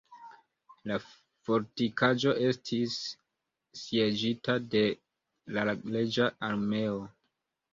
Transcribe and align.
La 0.91 0.95
fortikaĵo 1.47 2.33
estis 2.47 2.95
sieĝita 3.83 4.57
de 4.73 4.83
la 5.59 5.67
reĝa 5.75 6.33
armeo. 6.49 6.99